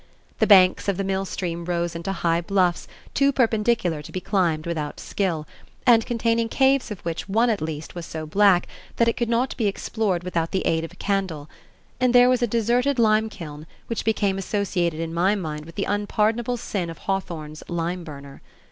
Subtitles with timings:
[0.39, 4.65] The banks of the mill stream rose into high bluffs too perpendicular to be climbed
[4.65, 5.47] without skill,
[5.85, 9.55] and containing caves of which one at least was so black that it could not
[9.57, 11.51] be explored without the aid of a candle;
[11.99, 16.57] and there was a deserted limekiln which became associated in my mind with the unpardonable
[16.57, 18.41] sin of Hawthorne's "Lime Burner."